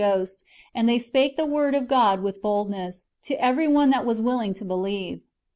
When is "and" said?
0.73-0.89